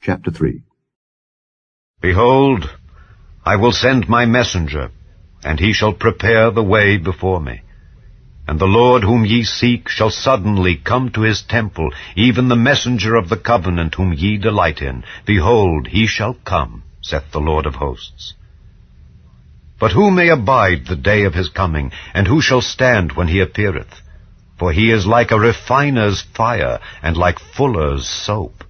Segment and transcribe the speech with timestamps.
[0.00, 0.62] Chapter 3
[2.00, 2.70] Behold,
[3.44, 4.90] I will send my messenger,
[5.42, 7.62] and he shall prepare the way before me.
[8.46, 13.16] And the Lord whom ye seek shall suddenly come to his temple, even the messenger
[13.16, 15.02] of the covenant whom ye delight in.
[15.26, 18.34] Behold, he shall come, saith the Lord of hosts.
[19.80, 23.40] But who may abide the day of his coming, and who shall stand when he
[23.40, 24.00] appeareth?
[24.58, 28.64] For he is like a refiner's fire, and like fuller's soap.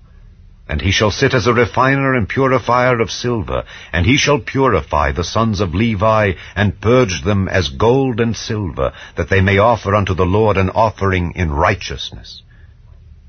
[0.69, 5.12] And he shall sit as a refiner and purifier of silver, and he shall purify
[5.12, 9.95] the sons of Levi, and purge them as gold and silver, that they may offer
[9.95, 12.43] unto the Lord an offering in righteousness.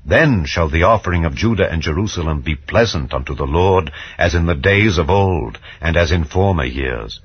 [0.04, 4.46] Then shall the offering of Judah and Jerusalem be pleasant unto the Lord, as in
[4.46, 7.20] the days of old, and as in former years.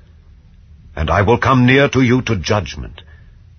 [0.94, 3.02] And I will come near to you to judgment,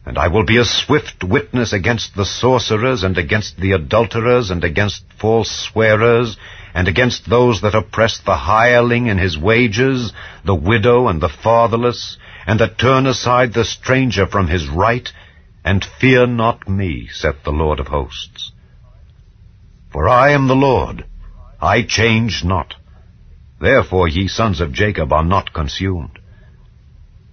[0.08, 4.64] and I will be a swift witness against the sorcerers, and against the adulterers, and
[4.64, 6.38] against false swearers,
[6.74, 10.14] and against those that oppress the hireling in his wages,
[10.46, 15.12] the widow and the fatherless, and that turn aside the stranger from his right,
[15.66, 18.54] and fear not me, saith the Lord of hosts.
[19.92, 21.04] For I am the Lord,
[21.62, 22.76] I change not.
[23.60, 26.20] Therefore ye sons of Jacob are not consumed.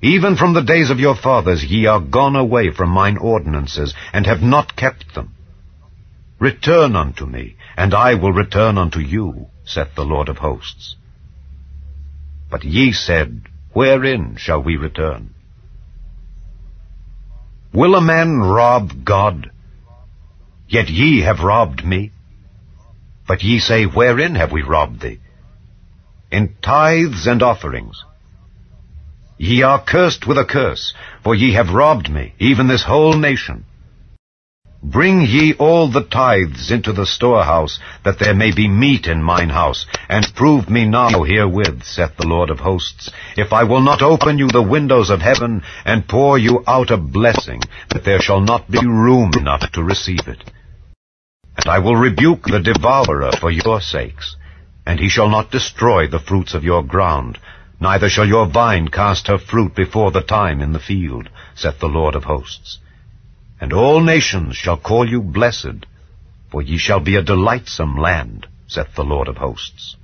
[0.04, 4.26] Even from the days of your fathers ye are gone away from mine ordinances, and
[4.26, 5.34] have not kept them.
[6.38, 10.96] Return unto me, and I will return unto you, saith the Lord of hosts.
[12.50, 15.30] But ye said, Wherein shall we return?
[17.72, 19.52] Will a man rob God?
[20.68, 22.12] Yet ye have robbed me.
[23.26, 25.20] But ye say, Wherein have we robbed thee?
[26.30, 28.04] In tithes and offerings.
[29.36, 33.64] Ye are cursed with a curse, for ye have robbed me, even this whole nation.
[34.82, 39.48] Bring ye all the tithes into the storehouse, that there may be meat in mine
[39.48, 44.02] house, and prove me now herewith, saith the Lord of hosts, if I will not
[44.02, 48.40] open you the windows of heaven, and pour you out a blessing, that there shall
[48.40, 50.44] not be room enough to receive it.
[51.56, 54.36] And I will rebuke the devourer for your sakes,
[54.86, 57.38] and he shall not destroy the fruits of your ground,
[57.84, 61.86] Neither shall your vine cast her fruit before the time in the field, saith the
[61.86, 62.78] Lord of hosts.
[63.60, 65.84] And all nations shall call you blessed,
[66.50, 69.96] for ye shall be a delightsome land, saith the Lord of hosts.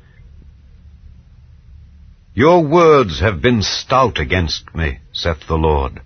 [2.35, 6.03] Your words have been stout against me, saith the Lord.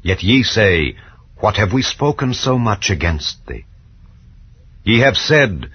[0.00, 0.96] Yet ye say,
[1.36, 3.66] What have we spoken so much against thee?
[4.84, 5.70] Ye have said,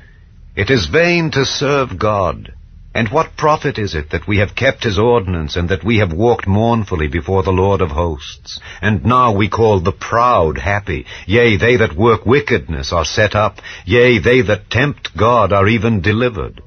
[0.56, 2.54] It is vain to serve God.
[2.96, 6.14] And what profit is it that we have kept his ordinance, and that we have
[6.14, 8.60] walked mournfully before the Lord of hosts?
[8.84, 11.08] And now we call the proud happy.
[11.26, 13.58] Yea, they that work wickedness are set up.
[13.86, 16.62] Yea, they that tempt God are even delivered.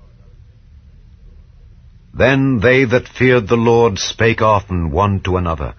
[2.12, 5.74] Then they that feared the Lord spake often one to another.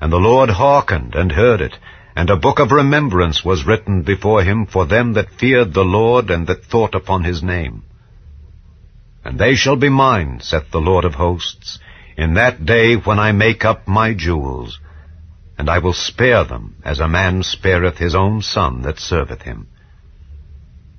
[0.00, 1.76] And the Lord hearkened and heard it.
[2.16, 6.30] And a book of remembrance was written before him for them that feared the Lord
[6.30, 7.82] and that thought upon his name.
[9.24, 11.78] And they shall be mine, saith the Lord of hosts,
[12.16, 14.80] in that day when I make up my jewels,
[15.58, 19.68] and I will spare them, as a man spareth his own son that serveth him.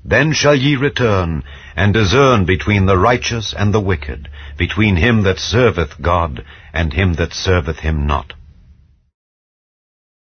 [0.03, 1.43] Then shall ye return,
[1.75, 6.43] and discern between the righteous and the wicked, between him that serveth God,
[6.73, 8.33] and him that serveth him not.